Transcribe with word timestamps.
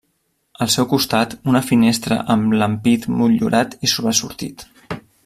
Al 0.65 0.69
seu 0.75 0.87
costat, 0.93 1.35
una 1.51 1.61
finestra 1.67 2.17
amb 2.37 2.57
l'ampit 2.61 3.07
motllurat 3.21 3.77
i 3.89 3.93
sobresortit. 3.97 4.67